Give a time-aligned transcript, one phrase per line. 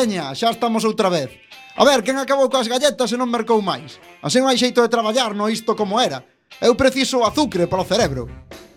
[0.00, 1.28] Veña, xa estamos outra vez.
[1.76, 4.00] A ver, quen acabou coas galletas e non mercou máis?
[4.24, 6.24] Así non hai xeito de traballar no isto como era.
[6.56, 8.24] Eu preciso azucre para o cerebro.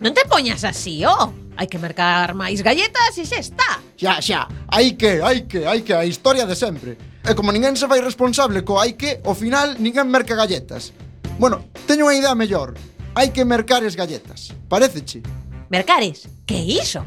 [0.04, 1.00] Non te poñas así.
[1.08, 1.32] Oh.
[1.56, 3.80] Hai que mercar máis galletas e xa está.
[3.96, 4.40] Xa, xa.
[4.68, 7.00] Hai que, hai que, hai que, a historia de sempre.
[7.24, 10.92] E como ninguén se vai responsable co hai que, ao final ninguén merca galletas.
[11.40, 12.76] Bueno, teño unha idea mellor.
[13.16, 14.52] Hai que mercares galletas.
[14.68, 15.24] Pareceche?
[15.72, 16.28] Mercares?
[16.44, 17.00] Que iso?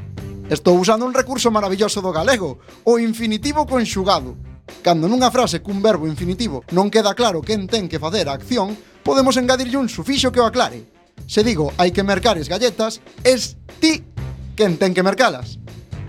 [0.50, 4.40] Estou usando un recurso maravilloso do galego, o infinitivo conxugado.
[4.80, 8.72] Cando nunha frase cun verbo infinitivo non queda claro quen ten que facer a acción,
[9.04, 10.88] podemos engadirlle un sufixo que o aclare.
[11.28, 14.08] Se digo hai que mercar as galletas, es ti
[14.56, 15.60] quen ten que mercalas.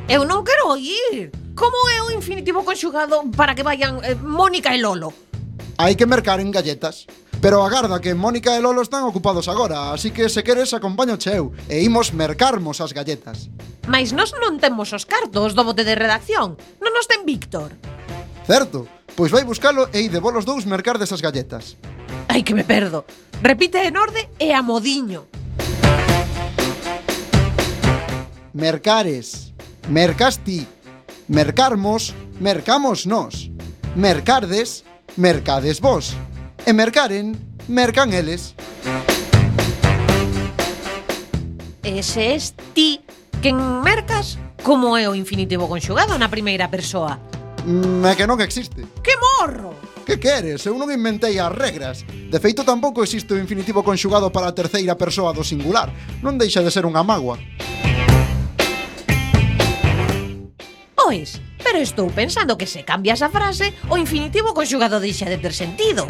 [0.07, 1.35] Eu non quero oír.
[1.59, 5.11] Como é o infinitivo conxugado para que vayan eh, Mónica e Lolo?
[5.83, 7.11] Hai que mercar en galletas.
[7.41, 11.55] Pero agarda que Mónica e Lolo están ocupados agora, así que se queres acompaño cheu
[11.71, 13.47] e imos mercarmos as galletas.
[13.87, 17.79] Mais nós non temos os cartos do bote de redacción, non nos ten Víctor.
[18.43, 21.79] Certo, pois vai buscalo e ide vos dous mercar desas galletas.
[22.27, 23.07] Ai que me perdo.
[23.39, 25.31] Repite en orde e a modiño.
[28.51, 29.55] Mercares,
[29.87, 30.67] mercas ti,
[31.31, 33.47] mercarmos, mercamos nós,
[33.95, 34.83] mercardes,
[35.15, 36.19] mercades vos.
[36.67, 37.37] E mercaren,
[37.69, 38.55] mercan eles.
[41.83, 43.01] Ese es ti
[43.41, 47.17] quen mercas como é o infinitivo conxugado na primeira persoa.
[47.65, 48.85] Mm, é que non existe.
[49.01, 49.73] Que morro!
[50.05, 50.65] Que queres?
[50.65, 52.01] Eu non inventei as regras.
[52.05, 55.93] De feito, tampouco existe o infinitivo conxugado para a terceira persoa do singular.
[56.25, 57.37] Non deixa de ser unha magua.
[60.97, 65.53] Pois, pero estou pensando que se cambias a frase, o infinitivo conxugado deixa de ter
[65.53, 66.05] sentido.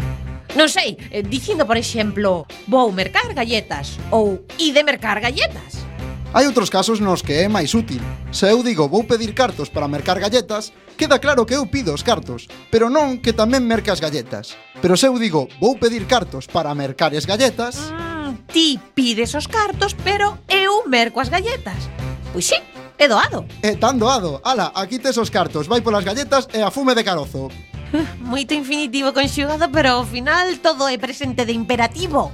[0.56, 5.84] Non sei, eh, dicindo, por exemplo, vou mercar galletas ou ide mercar galletas.
[6.32, 8.00] Hai outros casos nos que é máis útil.
[8.32, 12.04] Se eu digo vou pedir cartos para mercar galletas, queda claro que eu pido os
[12.04, 14.52] cartos, pero non que tamén mercas galletas.
[14.80, 17.92] Pero se eu digo vou pedir cartos para mercar as galletas...
[17.92, 21.88] Mm, ti pides os cartos, pero eu merco as galletas.
[22.32, 22.60] Pois sí,
[23.00, 23.48] é doado.
[23.64, 24.40] É tan doado.
[24.44, 27.48] Ala, aquí tes os cartos, vai polas galletas e a fume de carozo.
[28.20, 32.32] Moito infinitivo conxugado, pero ao final todo é presente de imperativo.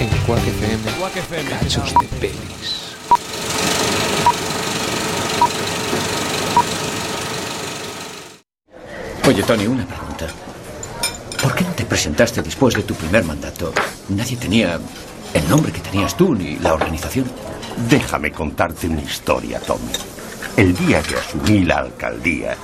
[0.00, 1.48] En Quack FM, Quack FM.
[1.50, 2.86] cachos de pelis.
[9.26, 10.26] Oye, Tony, una pregunta.
[11.42, 13.72] ¿Por qué no te presentaste después de tu primer mandato?
[14.10, 14.78] Nadie tenía
[15.34, 17.26] el nombre que tenías tú ni la organización.
[17.88, 19.92] Déjame contarte una historia, Tommy.
[20.56, 22.56] El día que asumí la alcaldía,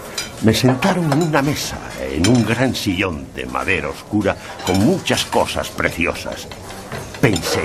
[0.44, 4.36] me sentaron en una mesa, en un gran sillón de madera oscura,
[4.66, 6.48] con muchas cosas preciosas.
[7.20, 7.62] Pensé,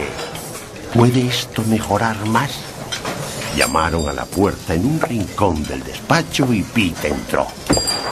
[0.93, 2.51] ¿puede esto mejorar más?
[3.55, 7.47] Llamaron a la puerta en un rincón del despacho y Pete entró.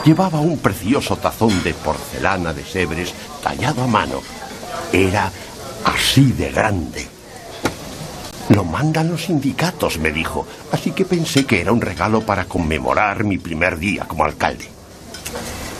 [0.04, 4.20] Llevaba un precioso tazón de porcelana de Sebres tallado a mano.
[4.92, 5.30] Era
[5.84, 7.15] así de grande.
[8.56, 13.22] Lo mandan los sindicatos, me dijo, así que pensé que era un regalo para conmemorar
[13.22, 14.66] mi primer día como alcalde.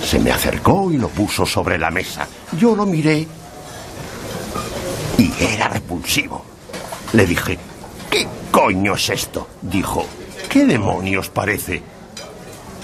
[0.04, 2.28] Se me acercó y lo puso sobre la mesa.
[2.60, 3.26] Yo lo miré
[5.16, 6.44] y era repulsivo.
[7.14, 7.58] Le dije,
[8.10, 9.48] ¿qué coño es esto?
[9.62, 10.04] Dijo,
[10.50, 11.82] ¿qué demonios parece?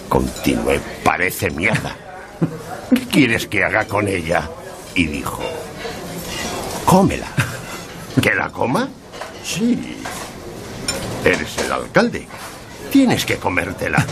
[0.08, 1.94] Continué, parece mierda.
[2.88, 4.48] ¿Qué quieres que haga con ella?
[4.94, 5.42] Y dijo,
[6.86, 7.28] cómela.
[8.22, 8.88] ¿Que la coma?
[9.44, 9.96] Sí.
[11.24, 12.26] Eres el alcalde.
[12.90, 14.04] Tienes que comértela.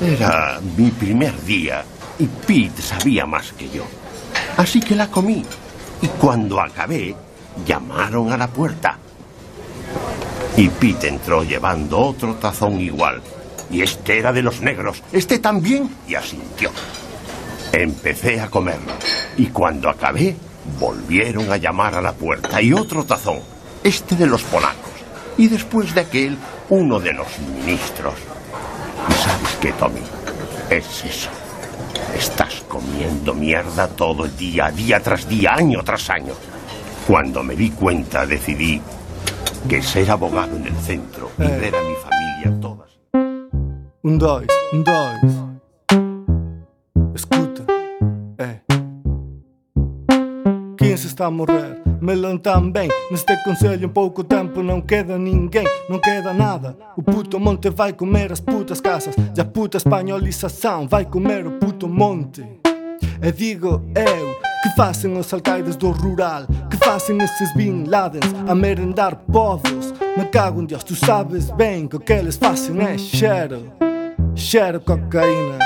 [0.00, 1.84] Era mi primer día
[2.18, 3.84] y Pete sabía más que yo.
[4.56, 5.42] Así que la comí.
[6.02, 7.14] Y cuando acabé,
[7.66, 8.98] llamaron a la puerta.
[10.56, 13.22] Y Pete entró llevando otro tazón igual.
[13.70, 15.02] Y este era de los negros.
[15.12, 15.88] Este también.
[16.06, 16.70] Y asintió.
[17.72, 18.92] Empecé a comerlo.
[19.36, 20.36] Y cuando acabé,
[20.78, 22.60] volvieron a llamar a la puerta.
[22.60, 23.40] Y otro tazón.
[23.82, 24.92] Este de los polacos.
[25.38, 26.36] Y después de aquel,
[26.68, 28.14] uno de los ministros.
[29.08, 30.02] ¿Y sabes qué, Tommy?
[30.68, 31.30] Es eso.
[32.14, 36.34] Estás comiendo mierda todo el día, día tras día, año tras año.
[37.06, 38.80] Cuando me di cuenta, decidí
[39.68, 42.90] que ser abogado en el centro y ver a mi familia todas.
[44.02, 45.20] Um, dois, um, dois.
[47.14, 47.64] Escuta,
[48.38, 48.60] é.
[50.78, 52.88] 15 está a morrer, Melão também.
[53.10, 56.76] Neste conselho, em pouco tempo não queda ninguém, não queda nada.
[56.96, 61.52] O puto monte vai comer as putas casas, e a puta espanholização vai comer o
[61.52, 62.44] puto monte.
[63.22, 68.54] E digo eu, que fazem os alcaides do rural, que fazem esses Bin Ladens a
[68.54, 69.92] merendar povos.
[70.16, 73.72] Me cago em Deus, tu sabes bem que o que eles fazem é cheiro.
[74.34, 75.58] Cheiro cocaína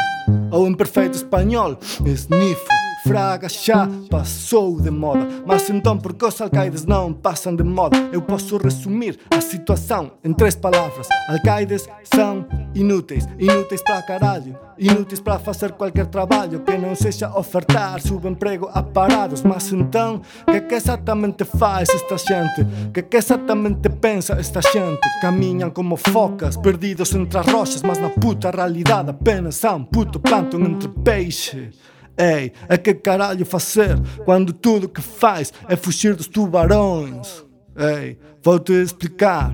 [0.50, 6.86] ou en perfeito español Snifo Fraga já passou de moda, mas então porque os alcaides
[6.86, 13.28] não passam de moda, eu posso resumir a situação em três palavras: alcaides são inúteis,
[13.38, 19.42] inúteis pra caralho, inúteis pra fazer qualquer trabalho que não seja ofertar subemprego a parados.
[19.42, 22.66] Mas então, que que exatamente faz esta gente?
[22.94, 25.06] Que que exatamente pensa esta gente?
[25.20, 30.60] Caminham como focas, perdidos entre as rochas, mas na puta realidade apenas são puto plâncton
[30.60, 31.70] entre peixe.
[32.16, 37.44] Ei, é que caralho facer quando tudo que faz é fugir dos tubarões?
[37.76, 39.52] Ei, vou-te explicar.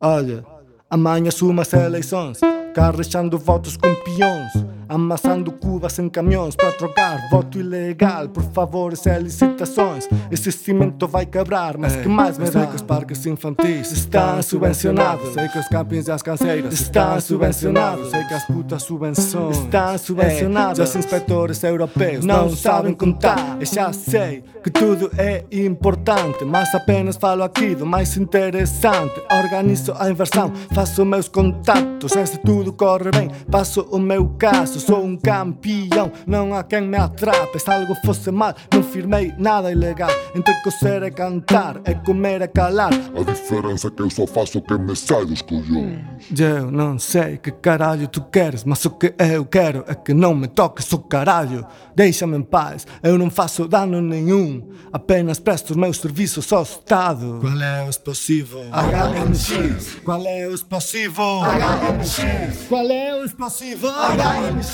[0.00, 0.44] Olha,
[0.88, 2.40] amanhã suma as eleições,
[2.74, 4.65] carrechando votos com peões.
[4.88, 10.08] Amassando cubas em caminhões para trocar voto ilegal por favores e licitações.
[10.30, 15.34] Esse cimento vai quebrar, mas que mais me sei que os parques infantis estão subvencionados.
[15.34, 18.10] Sei que os campings e as canseiras estão subvencionados.
[18.10, 20.88] Sei que as putas subvenções estão subvencionadas.
[20.88, 23.56] Os inspectores europeus não sabem contar.
[23.60, 29.20] E já sei que tudo é importante, mas apenas falo aqui do mais interessante.
[29.32, 32.14] Organizo a inversão, faço meus contatos.
[32.14, 34.75] E se tudo corre bem, passo o meu caso.
[34.80, 37.58] Sou um campeão, não há quem me atrape.
[37.58, 40.10] Se algo fosse mal, não firmei nada ilegal.
[40.34, 42.92] Entre coser e cantar, é comer e calar.
[42.92, 46.00] A diferença é que eu só faço o que me sai dos colhões.
[46.38, 50.34] Eu não sei que caralho tu queres, mas o que eu quero é que não
[50.34, 51.66] me toques o caralho.
[51.94, 54.68] Deixa-me em paz, eu não faço dano nenhum.
[54.92, 57.38] Apenas presto os meus serviços ao Estado.
[57.40, 58.60] Qual é o explosivo?
[58.70, 59.96] HMX.
[60.04, 61.22] Qual é o explosivo?
[61.42, 62.68] HMX.
[62.68, 63.88] Qual é o explosivo?
[63.88, 64.65] HMX.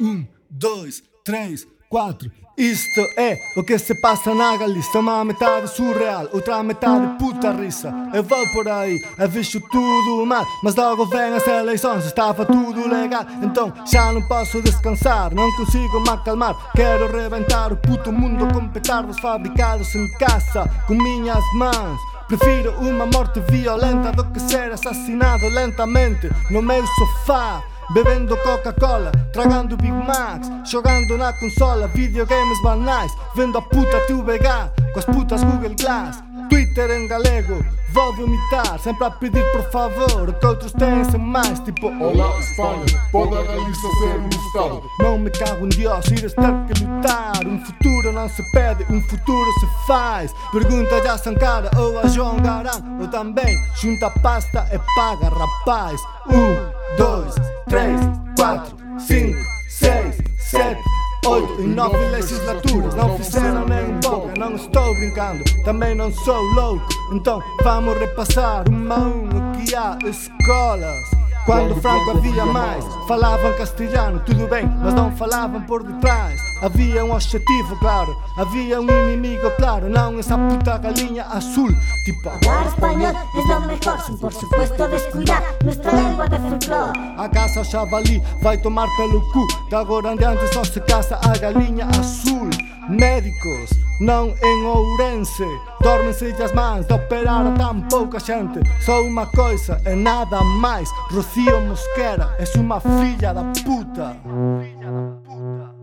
[0.00, 2.30] Um, dois, três, quatro.
[2.56, 7.92] Isto é o que se passa na Galícia Uma metade surreal, outra metade puta risa.
[8.14, 12.88] Eu vou por aí, eu vejo tudo mal Mas logo vem as eleições, estava tudo
[12.88, 13.24] legal.
[13.42, 16.54] Então já não posso descansar, não consigo me acalmar.
[16.76, 22.00] Quero reventar o puto mundo com petardos fabricados em casa Com minhas mãos.
[22.28, 29.76] Prefiro uma morte violenta do que ser assassinado lentamente no meu sofá Bebendo Coca-Cola, tragando
[29.76, 34.48] Big Macs Jogando na consola, videogames banais Vendo a puta TVG,
[34.92, 36.22] com as putas Google Glass.
[36.48, 41.60] Twitter em galego, vou vomitar Sempre a pedir por favor, que outros têm sem mais
[41.60, 44.82] Tipo, Olá, Espanha, pode a Galícia ser um Estado?
[45.00, 49.00] não me cago em Deus, ires ter que lutar Um futuro não se pede, um
[49.02, 50.32] futuro se faz.
[50.52, 56.00] Pergunta a Sankara ou a João Garão Ou também, junta pasta e paga rapaz.
[56.28, 57.34] Um, dois,
[57.68, 58.00] três,
[58.36, 60.82] quatro, cinco, seis, sete
[61.26, 61.62] Oito.
[61.62, 66.86] E nove legislaturas não fizeram nem um Eu não estou brincando, também não sou louco.
[67.12, 71.10] Então vamos repassar uma uma que há escolas.
[71.46, 76.38] Quando Franco havia mais, falavam castelhano, tudo bem, mas não falavam por detrás.
[76.64, 81.68] Havia um objetivo claro, havia um inimigo claro Não essa puta galinha azul
[82.06, 86.98] Tipo hablar español es lo mejor Sin por supuesto descuidar nuestra lengua de folclore.
[87.18, 91.20] A caça o javali vai tomar pelo cu De agora em diante só se caça
[91.22, 92.48] a galinha azul.
[92.88, 95.44] Médicos, não em Ourense
[95.82, 100.90] Dormem-se as mãos de operar a tão pouca gente Só uma coisa é nada mais
[101.10, 104.16] Rocío Mosquera, és uma filha da puta.
[104.62, 105.73] Filla da puta.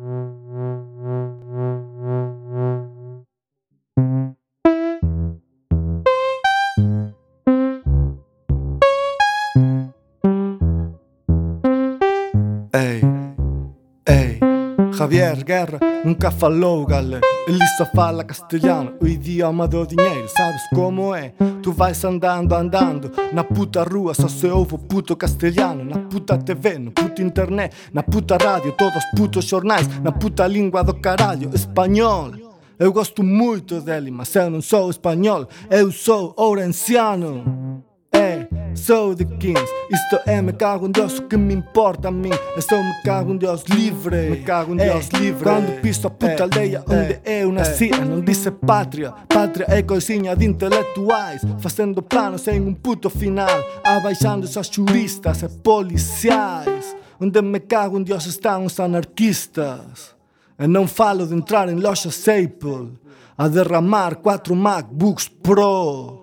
[15.02, 20.30] Javier Guerra nunca falou galego Ele só fala castelhano, o idioma do dinheiro.
[20.30, 21.34] Sabes como é?
[21.64, 25.84] Tu vais andando, andando Na puta rua só se ouve puto castelhano.
[25.84, 30.46] Na puta TV, no puto internet Na puta rádio, todos os putos jornais Na puta
[30.46, 32.34] língua do caralho, espanhol.
[32.78, 37.84] Eu gosto muito dele, mas eu não sou espanhol Eu sou ourenciano
[38.32, 39.62] É, sou de 15
[39.92, 42.32] Isto é, me cago em Deus, o que me importa a mim.
[42.56, 44.30] Eu sou, me cago em Deus, livre.
[44.30, 45.44] Me cago em Deus, livre.
[45.44, 47.92] Quando piso a puta é, aldeia onde é, eu nasci.
[47.94, 48.06] É.
[48.06, 51.42] Não disse pátria, pátria é coisinha de intelectuais.
[51.60, 53.50] Fazendo planos sem um puto final.
[53.84, 56.96] Abaixando os juristas e policiais.
[57.20, 60.16] Onde me cago em Deus estão os anarquistas.
[60.58, 62.94] Eu não falo de entrar em lojas Apple.
[63.38, 66.21] A derramar quatro MacBooks Pro.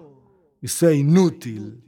[0.60, 1.82] Isso é inútil.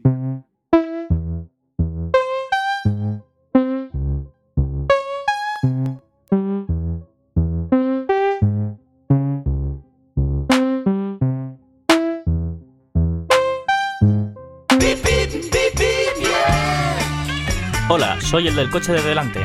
[17.89, 19.43] Hola, soy el del coche de delante.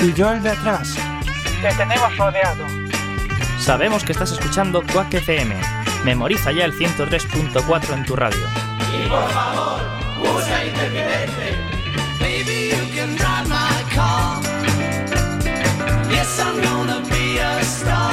[0.00, 0.96] Y yo el de atrás.
[1.62, 2.66] Te tenemos rodeado.
[3.58, 5.54] Sabemos que estás escuchando Quack FM.
[6.04, 8.63] Memoriza ya el 103.4 en tu radio.
[12.18, 14.42] Baby, you can drive my car.
[16.10, 18.03] Yes, I'm gonna be a star.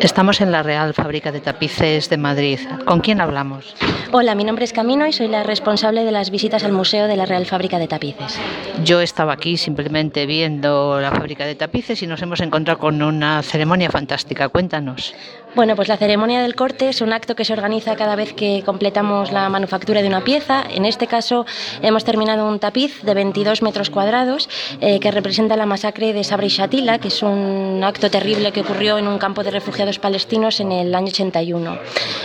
[0.00, 2.58] Estamos en la Real Fábrica de Tapices de Madrid.
[2.86, 3.74] ¿Con quién hablamos?
[4.12, 7.16] Hola, mi nombre es Camino y soy la responsable de las visitas al Museo de
[7.16, 8.40] la Real Fábrica de Tapices.
[8.82, 13.42] Yo estaba aquí simplemente viendo la fábrica de tapices y nos hemos encontrado con una
[13.42, 14.48] ceremonia fantástica.
[14.48, 15.14] Cuéntanos.
[15.52, 18.62] Bueno, pues la ceremonia del corte es un acto que se organiza cada vez que
[18.64, 20.62] completamos la manufactura de una pieza.
[20.70, 21.44] En este caso
[21.82, 24.48] hemos terminado un tapiz de 22 metros cuadrados
[24.80, 28.60] eh, que representa la masacre de Sabra y Shatila, que es un acto terrible que
[28.60, 31.78] ocurrió en un campo de refugiados palestinos en el año 81.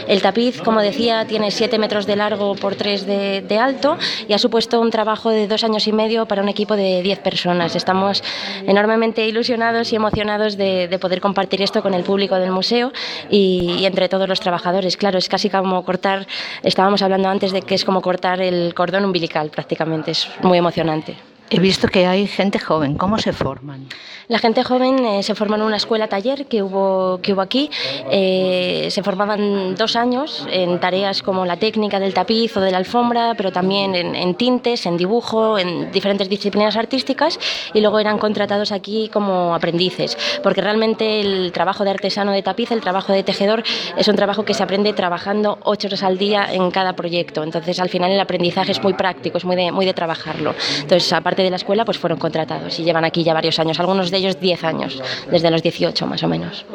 [0.07, 4.37] El tapiz, como decía, tiene 7 metros de largo por 3 de, alto y ha
[4.37, 7.75] supuesto un trabajo de dos años y medio para un equipo de 10 personas.
[7.75, 8.21] Estamos
[8.67, 12.91] enormemente ilusionados y emocionados de, de poder compartir esto con el público del museo
[13.29, 14.97] y, y, entre todos los trabajadores.
[14.97, 16.27] Claro, es casi como cortar,
[16.63, 21.15] estábamos hablando antes de que es como cortar el cordón umbilical prácticamente, es muy emocionante.
[21.49, 22.95] He visto que hay gente joven.
[22.95, 23.87] ¿Cómo se forman?
[24.27, 27.69] La gente joven eh, se forma en una escuela taller que hubo, que hubo aquí.
[28.09, 32.77] Eh, se formaban dos años en tareas como la técnica del tapiz o de la
[32.77, 37.39] alfombra, pero también en, en, tintes, en dibujo, en diferentes disciplinas artísticas
[37.75, 42.71] y luego eran contratados aquí como aprendices, porque realmente el trabajo de artesano de tapiz,
[42.71, 43.61] el trabajo de tejedor,
[43.95, 47.43] es un trabajo que se aprende trabajando ocho horas al día en cada proyecto.
[47.43, 50.55] Entonces al final el aprendizaje es muy práctico, es muy de, muy de trabajarlo.
[50.81, 54.11] Entonces aparte de la escuela pues fueron contratados y llevan aquí ya varios años, algunos
[54.11, 56.65] de ellos 10 años, desde los 18 más o menos.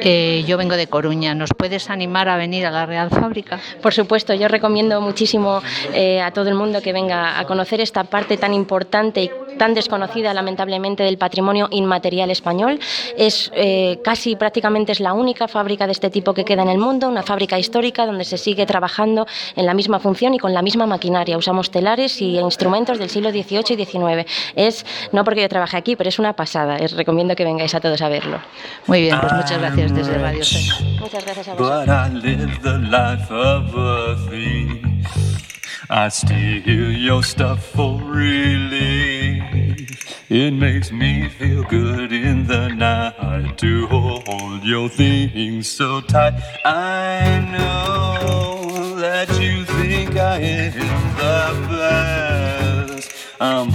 [0.00, 3.58] Eh, yo vengo de Coruña, ¿nos puedes animar a venir a la Real Fábrica?
[3.82, 5.62] Por supuesto, yo recomiendo muchísimo
[5.92, 9.74] eh, a todo el mundo que venga a conocer esta parte tan importante y tan
[9.74, 12.78] desconocida lamentablemente del patrimonio inmaterial español.
[13.16, 16.78] Es eh, casi prácticamente es la única fábrica de este tipo que queda en el
[16.78, 20.62] mundo, una fábrica histórica donde se sigue trabajando en la misma función y con la
[20.62, 21.38] misma maquinaria.
[21.38, 24.30] Usamos telares y instrumentos del siglo XVIII y XIX.
[24.54, 26.78] Es, no porque yo trabajé aquí, pero es una pasada.
[26.78, 28.40] Les recomiendo que vengáis a todos a verlo.
[28.86, 30.74] Muy bien, pues muchas gracias desde Radio Sena.
[31.00, 35.46] Muchas gracias a But I live the life of a thief.
[35.88, 39.44] I steal your stuff for relief.
[40.28, 46.34] It makes me feel good in the night to hold your things so tight.
[46.64, 50.72] I know that you think I am
[51.16, 52.25] the best.
[53.38, 53.70] Um,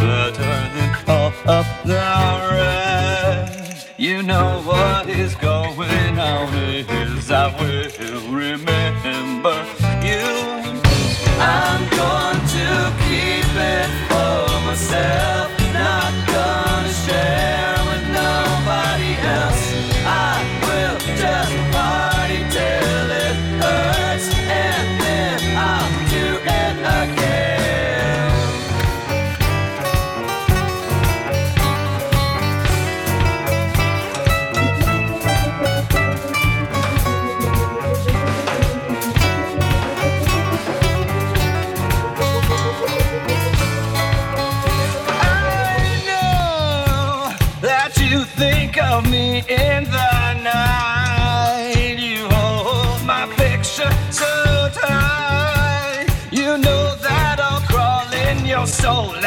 [58.82, 59.21] soul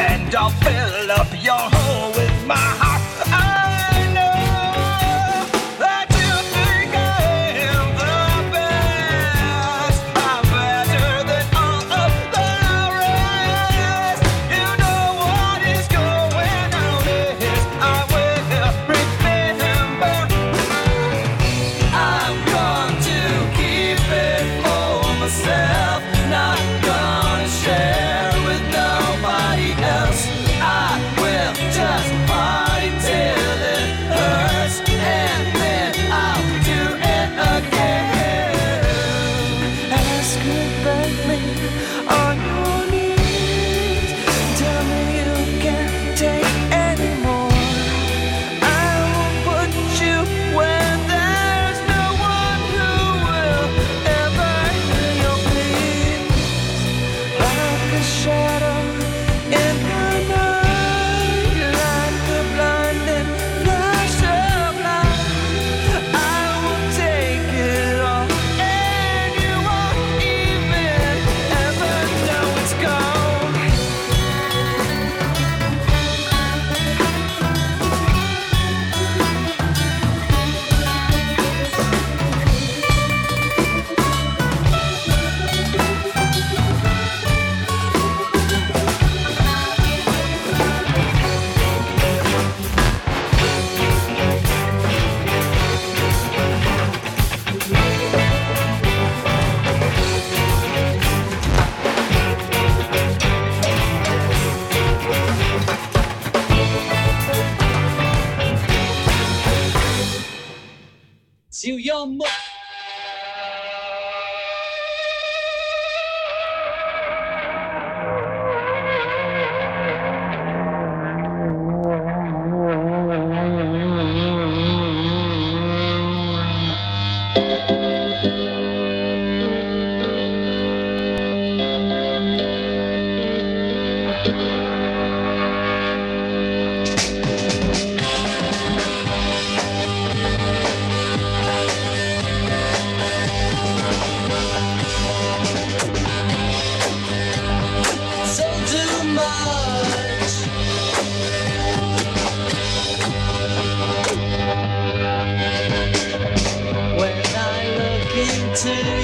[158.65, 159.04] city.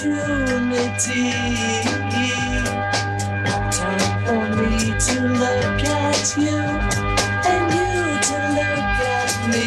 [0.00, 1.32] opportunity.
[3.72, 6.58] Time for me to look at you
[7.50, 7.90] and you
[8.28, 9.66] to look at me.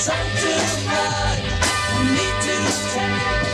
[0.00, 0.52] Time to
[0.88, 1.38] hug,
[2.14, 3.46] me to stand.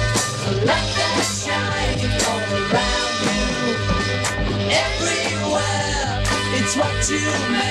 [0.44, 3.44] The light that's shining all around you.
[4.84, 6.10] Everywhere,
[6.54, 7.69] it's what you make.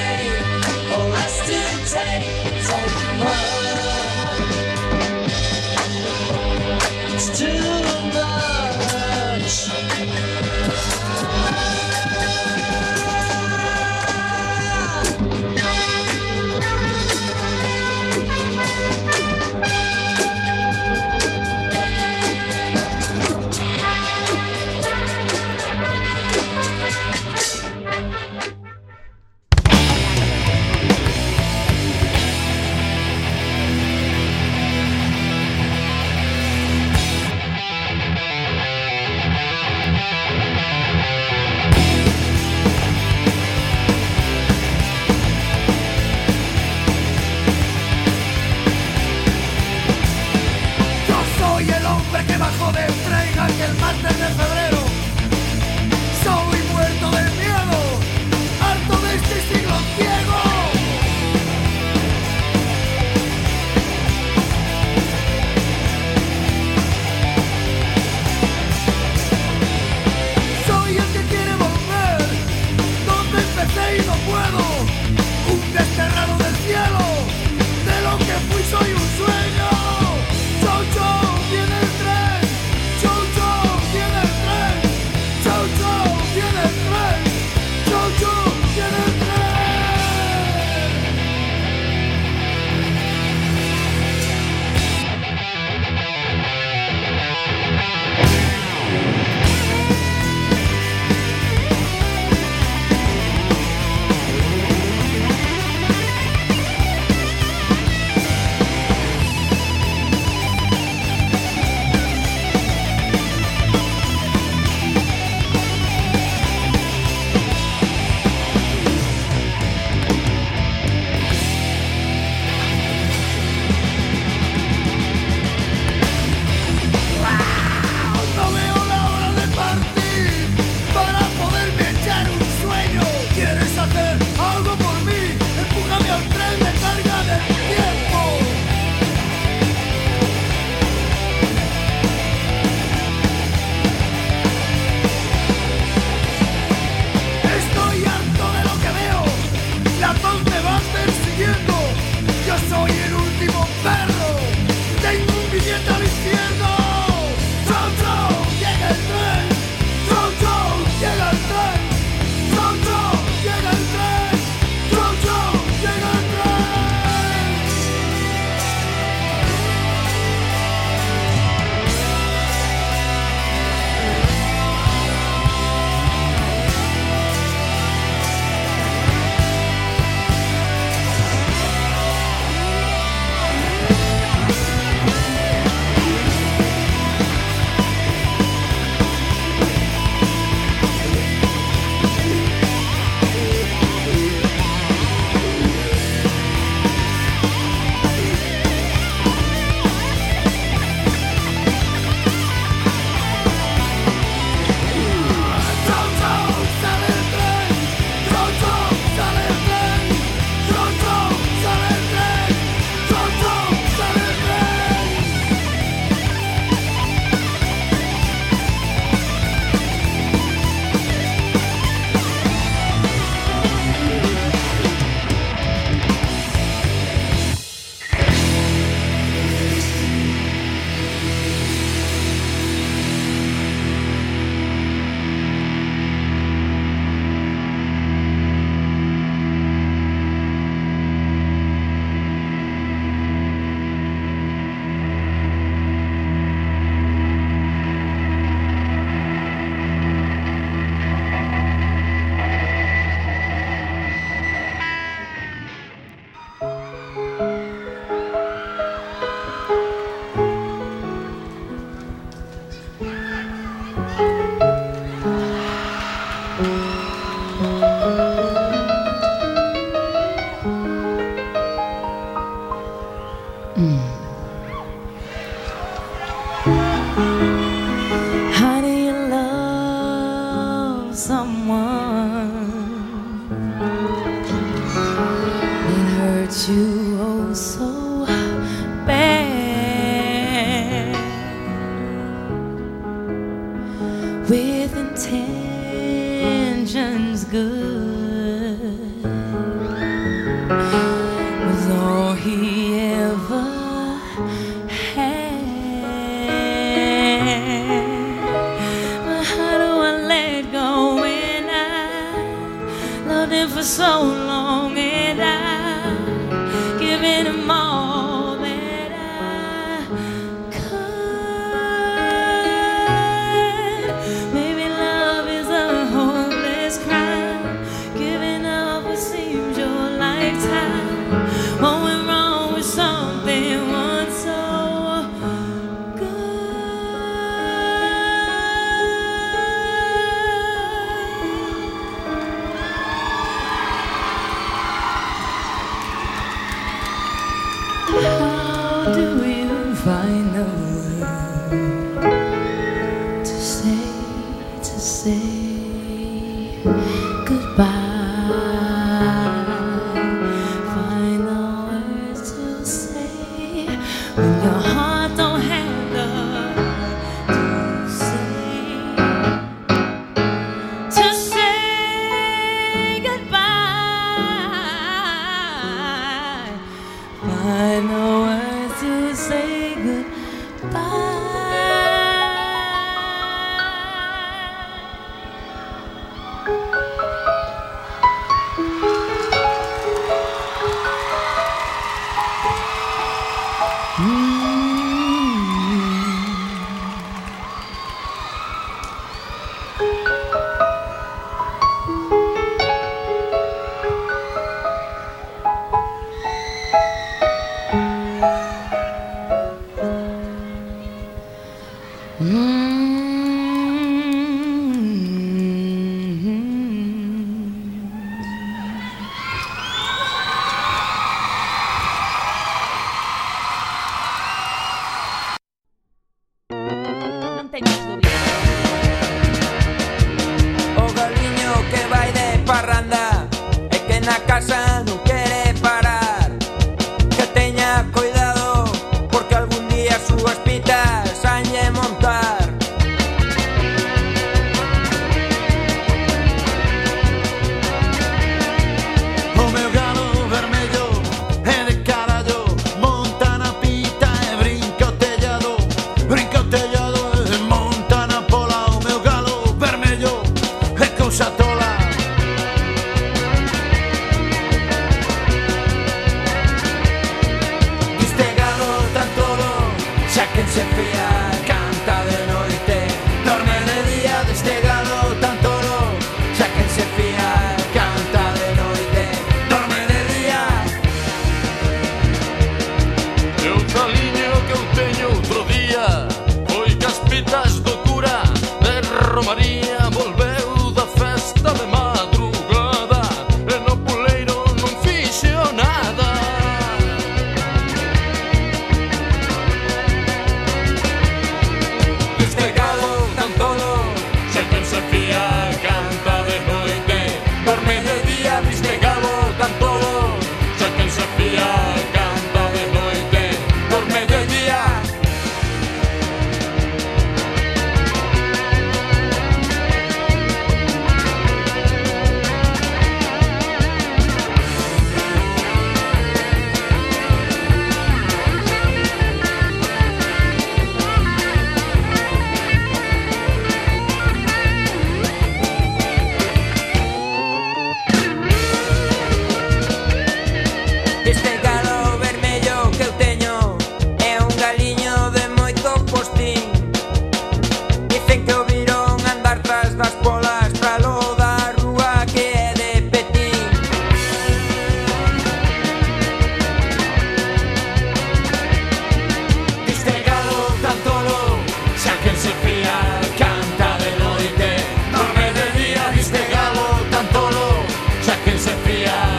[568.60, 569.39] se fía.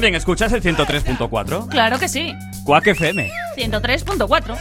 [0.00, 1.68] También escuchas el 103.4?
[1.68, 2.34] Claro que sí.
[2.64, 3.30] Quack FM.
[3.54, 4.56] 103.4.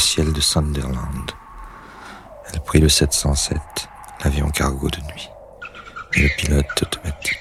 [0.00, 1.30] ciel de Sunderland.
[2.48, 3.60] Elle prit le 707,
[4.24, 5.28] l'avion cargo de nuit,
[6.14, 7.36] et le pilote automatique.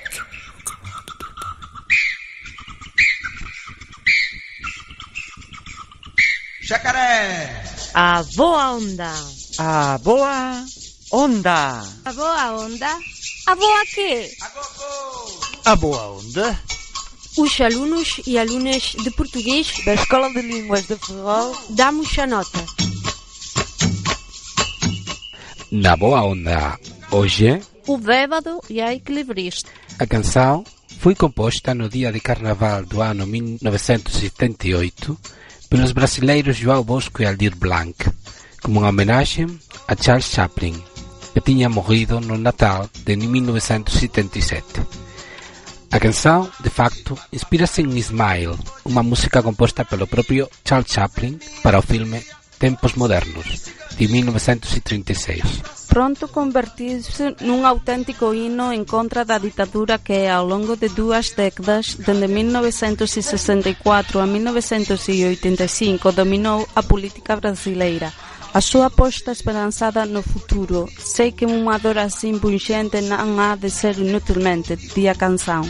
[6.61, 7.49] Jacaré!
[7.95, 9.13] A boa onda.
[9.57, 10.63] A boa
[11.11, 11.81] onda!
[12.05, 12.91] A boa onda?
[13.47, 14.29] A boa quê?
[15.65, 16.68] A boa onda!
[17.41, 22.65] Os alunos e alunas de português da Escola de Línguas de Ferrol damos a nota.
[25.71, 26.77] Na boa onda,
[27.11, 29.69] hoje O bêbado e a equilibrista.
[29.97, 30.65] a canção
[30.99, 35.17] foi composta no dia de carnaval do ano 1978
[35.69, 37.95] pelos brasileiros João Bosco e Aldir Blanc,
[38.61, 39.47] como uma homenagem
[39.87, 40.75] a Charles Chaplin,
[41.33, 45.08] que tinha morrido no Natal de 1977.
[45.91, 51.79] A canção, de facto, inspira-se em Smile, uma música composta pelo próprio Charles Chaplin para
[51.79, 52.23] o filme
[52.59, 53.65] Tempos Modernos,
[53.97, 55.41] de 1936.
[55.87, 61.95] Pronto convertirse num autêntico hino em contra da ditadura que, ao longo de duas décadas,
[61.95, 68.13] desde 1964 a 1985, dominou a política brasileira.
[68.51, 70.89] A súa aposta esperanzada no futuro.
[70.97, 75.63] Sei que unha dor así punxente non há de ser inutilmente, di a canção.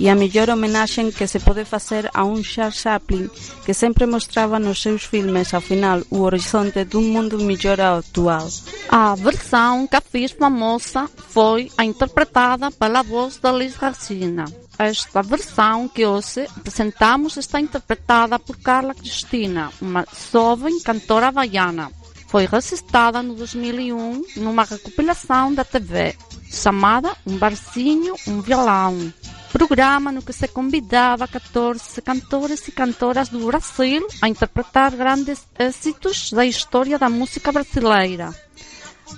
[0.00, 3.28] e a mellor homenaxe que se pode facer a un Charles Chaplin
[3.66, 8.48] que sempre mostraba nos seus filmes ao final o horizonte dun mundo mellor ao actual.
[8.88, 14.48] A versão que a fez famosa foi a interpretada pela voz da Liz Garcina.
[14.78, 21.99] Esta versão que hoje apresentamos está interpretada por Carla Cristina, uma jovem cantora havaiana.
[22.30, 26.16] Foi registrada no 2001 numa recopilação da TV
[26.50, 29.12] chamada Um Barzinho, Um Violão.
[29.52, 36.30] Programa no que se convidava 14 cantores e cantoras do Brasil a interpretar grandes êxitos
[36.32, 38.32] da história da música brasileira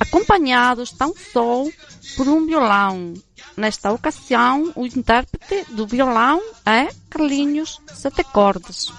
[0.01, 1.65] acompanhados tão só
[2.17, 3.15] por um violão.
[3.57, 8.93] Nesta ocasião, o intérprete do violão é Carlinhos Sete Cordas.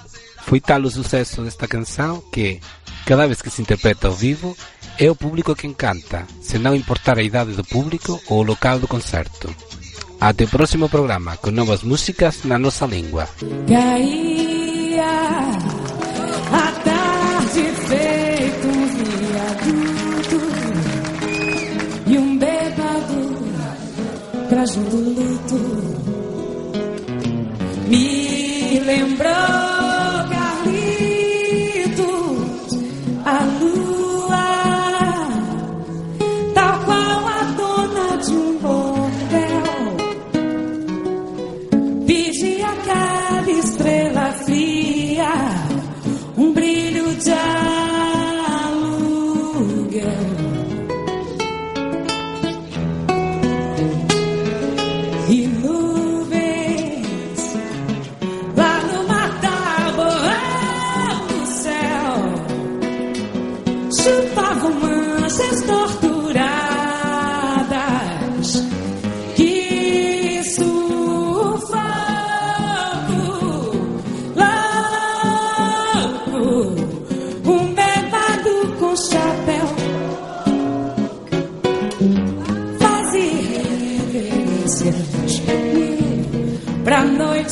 [0.45, 2.59] Foi tal o sucesso desta canção que,
[3.05, 4.55] cada vez que se interpreta ao vivo,
[4.99, 8.79] é o público quem canta, se não importar a idade do público ou o local
[8.79, 9.53] do concerto.
[10.19, 13.27] Até o próximo programa con novas músicas na nosa língua.
[13.67, 15.03] Caía
[16.51, 18.87] a tarde feito um
[19.19, 20.39] viaduto
[22.07, 23.19] e um bêbado
[24.47, 25.59] trajando luto
[27.89, 29.62] me lembrou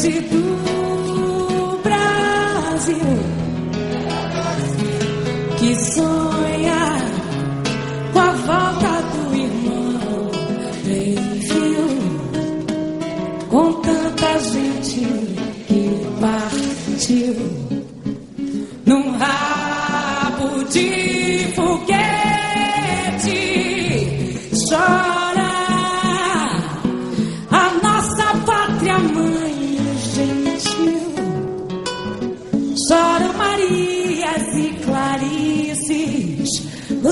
[0.09, 2.95] do Brasil.
[5.59, 6.97] Que sonha
[8.11, 10.31] com a volta do irmão
[10.87, 11.87] em fio
[13.49, 15.01] com tanta gente
[15.67, 15.81] que
[16.19, 17.35] partiu
[18.87, 22.00] num rabo de foguete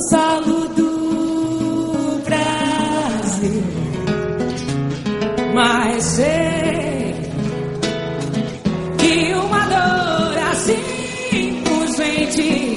[0.10, 3.64] solo do Brasil.
[5.53, 7.16] Mas sei
[8.97, 12.68] que uma dor assim urgente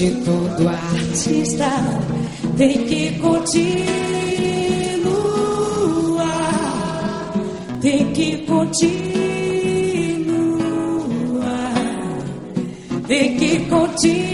[0.00, 1.68] de todo artista
[2.56, 3.90] tem que continuar
[7.82, 8.80] tem que continuar
[13.06, 14.29] tem que continuar.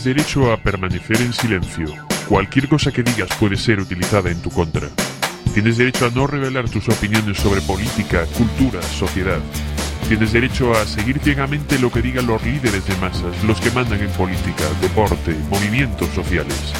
[0.00, 1.84] Tienes derecho a permanecer en silencio.
[2.26, 4.88] Cualquier cosa que digas puede ser utilizada en tu contra.
[5.52, 9.40] Tienes derecho a no revelar tus opiniones sobre política, cultura, sociedad.
[10.08, 14.00] Tienes derecho a seguir ciegamente lo que digan los líderes de masas, los que mandan
[14.00, 16.72] en política, deporte, movimientos sociales.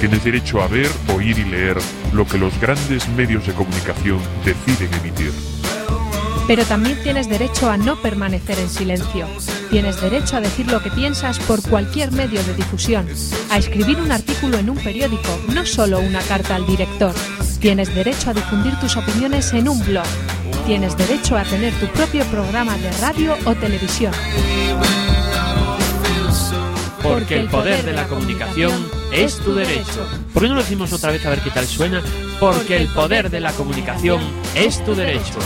[0.00, 1.76] Tienes derecho a ver, oír y leer
[2.12, 5.32] lo que los grandes medios de comunicación deciden emitir.
[6.46, 9.26] Pero también tienes derecho a no permanecer en silencio.
[9.70, 13.06] Tienes derecho a decir lo que piensas por cualquier medio de difusión,
[13.50, 17.14] a escribir un artículo en un periódico, no solo una carta al director.
[17.60, 20.06] Tienes derecho a difundir tus opiniones en un blog.
[20.66, 24.12] Tienes derecho a tener tu propio programa de radio o televisión.
[27.02, 28.72] Porque el poder de la comunicación
[29.12, 30.06] es tu derecho.
[30.32, 32.02] ¿Por qué no lo decimos otra vez a ver qué tal suena?
[32.38, 34.20] Porque el poder de la comunicación
[34.54, 35.38] es tu derecho.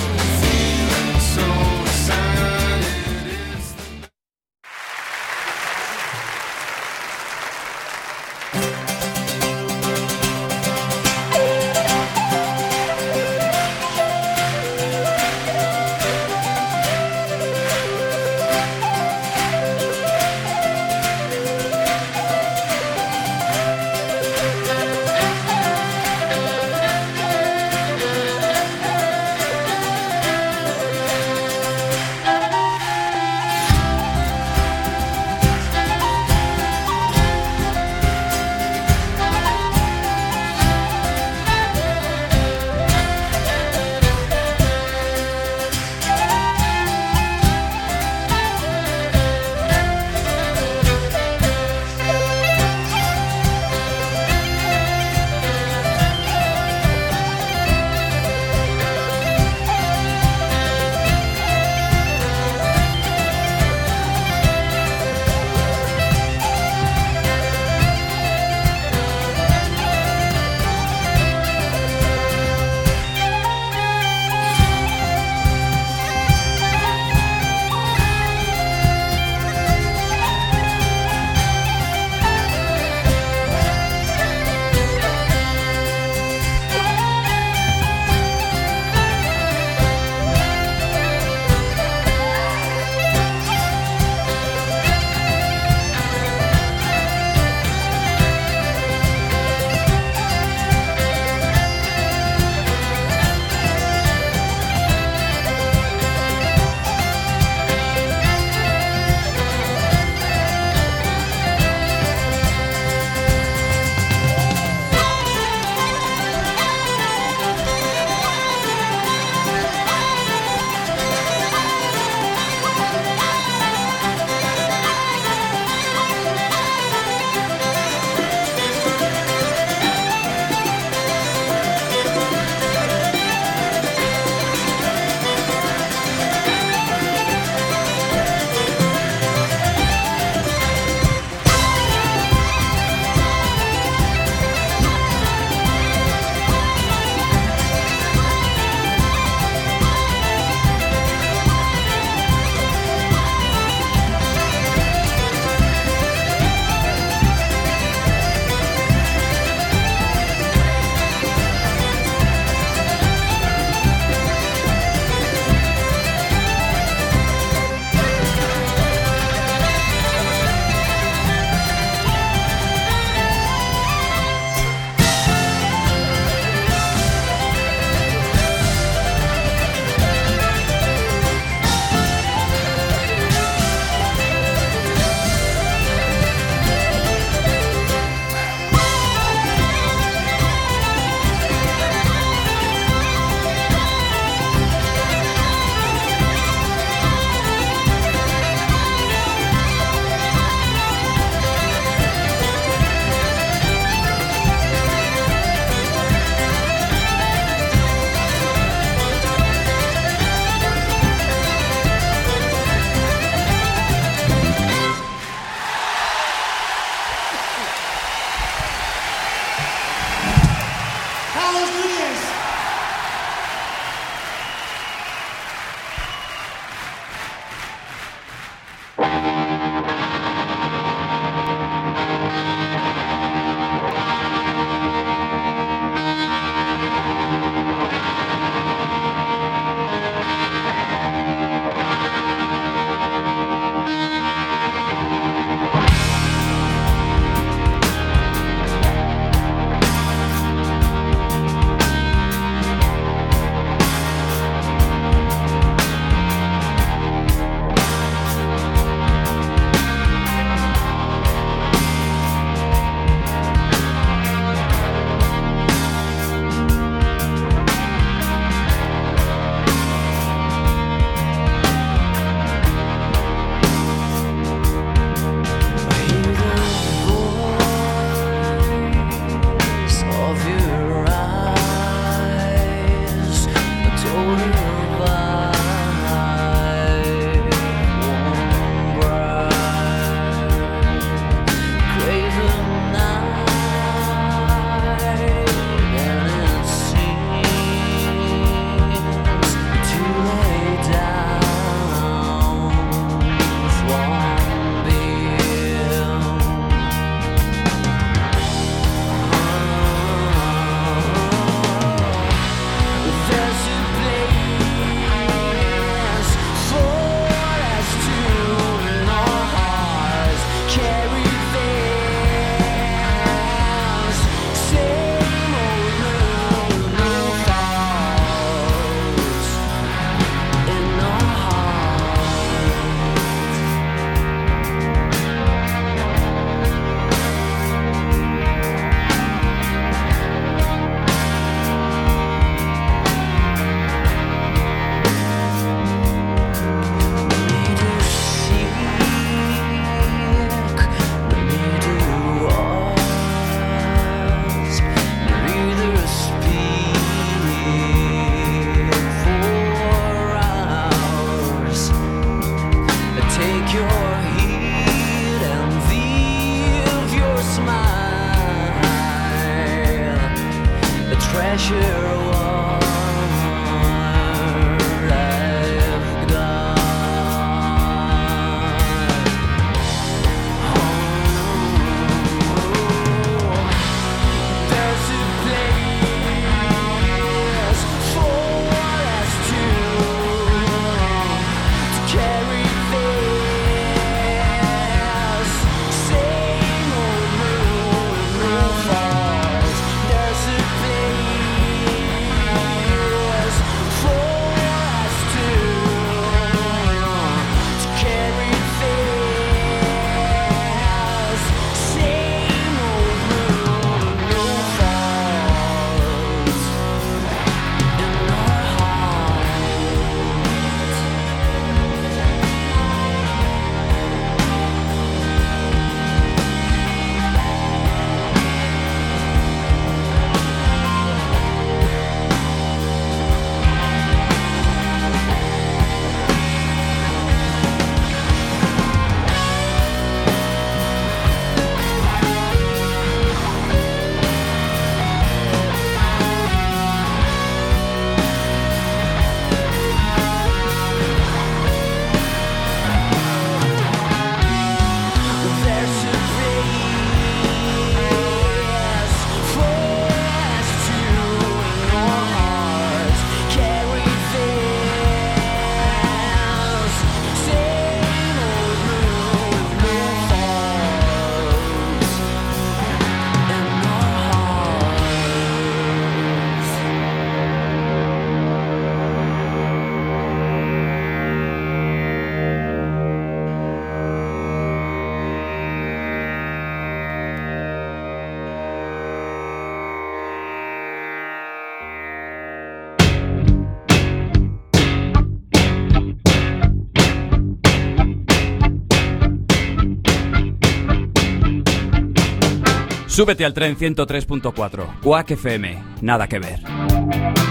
[503.16, 505.00] Súbete al tren 103.4.
[505.00, 505.82] Quack FM.
[506.02, 507.45] Nada que ver.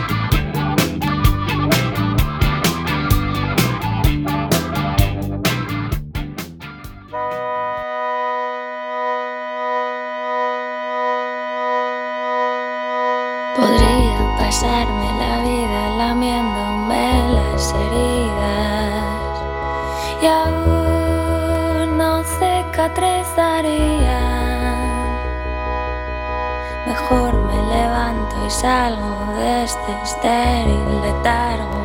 [28.45, 31.83] Y salgo de este estéril letargo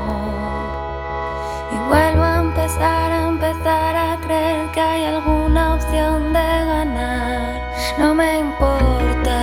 [1.72, 6.40] y vuelvo a empezar a empezar a creer que hay alguna opción de
[6.72, 7.62] ganar.
[7.98, 9.38] No me importa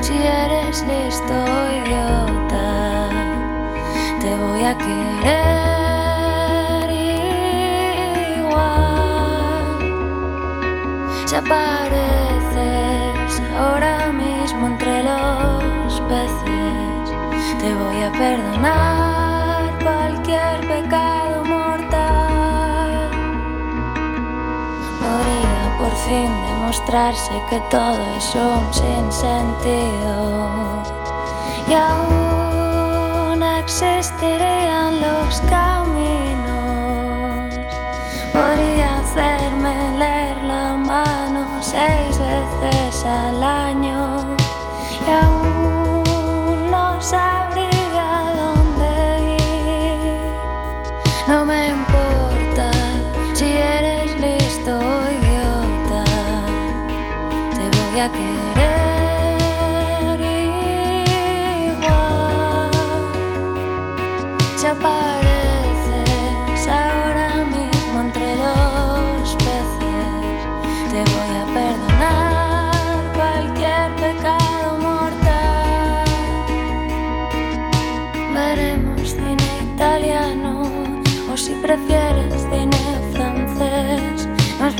[0.00, 1.34] si eres listo
[1.80, 3.08] idiota,
[4.20, 5.66] te voy a querer.
[11.26, 12.52] Si apareces
[13.58, 16.45] ahora mismo entre los peces,
[17.66, 23.10] te voy a perdonar cualquier pecado mortal.
[25.02, 30.34] Podría por fin demostrarse que todo es un sinsentido
[31.68, 37.48] y aún existirían los caminos.
[38.32, 43.65] Podría hacerme leer la mano seis veces al año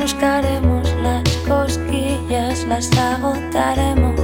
[0.07, 4.16] buscaremos las cosquillas, las agotaremos